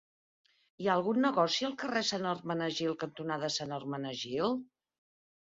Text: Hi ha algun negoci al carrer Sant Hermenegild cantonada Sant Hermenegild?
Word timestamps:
Hi 0.83 0.87
ha 0.87 0.95
algun 0.99 1.19
negoci 1.25 1.67
al 1.67 1.75
carrer 1.83 2.01
Sant 2.07 2.25
Hermenegild 2.31 2.99
cantonada 3.05 3.53
Sant 3.59 3.77
Hermenegild? 3.79 4.67